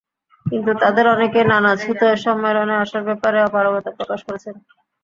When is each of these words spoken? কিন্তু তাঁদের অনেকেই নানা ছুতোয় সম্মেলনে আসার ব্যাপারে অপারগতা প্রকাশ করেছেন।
কিন্তু 0.45 0.71
তাঁদের 0.81 1.05
অনেকেই 1.07 1.45
নানা 1.51 1.71
ছুতোয় 1.75 2.17
সম্মেলনে 2.17 2.75
আসার 2.83 3.03
ব্যাপারে 3.07 3.37
অপারগতা 3.41 3.91
প্রকাশ 3.97 4.19
করেছেন। 4.27 4.55